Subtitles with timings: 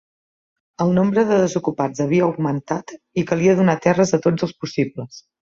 [0.85, 5.23] El nombre de desocupats havia augmentat i calia donar terres a tots els possibles.